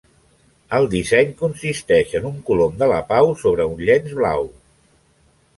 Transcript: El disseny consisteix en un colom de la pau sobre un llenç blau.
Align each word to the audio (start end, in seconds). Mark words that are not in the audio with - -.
El 0.77 0.87
disseny 0.93 1.29
consisteix 1.41 2.17
en 2.21 2.25
un 2.31 2.41
colom 2.49 2.81
de 2.81 2.89
la 2.93 2.99
pau 3.13 3.29
sobre 3.45 3.71
un 3.75 3.87
llenç 3.91 4.17
blau. 4.23 4.51